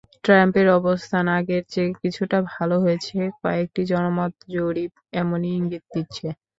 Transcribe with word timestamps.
ট্রাম্পের 0.23 0.67
অবস্থান 0.79 1.25
আগের 1.37 1.63
চেয়ে 1.71 1.91
কিছুটা 2.01 2.37
ভালো 2.51 2.75
হয়েছে—কয়েকটি 2.83 3.81
জনমত 3.91 4.33
জরিপ 4.53 4.91
এমনই 5.13 5.51
ইঙ্গিত 5.59 5.83
দিচ্ছে। 5.93 6.27